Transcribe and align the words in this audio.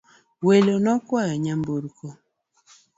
Welo 0.45 0.73
nokwayo 0.83 1.35
nyamburko 1.43 2.07